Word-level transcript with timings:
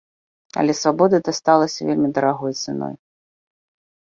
Але 0.61 0.73
свабода 0.77 1.19
дасталася 1.27 1.81
вельмі 1.91 2.09
дарагой 2.15 2.53
цаной. 2.65 2.95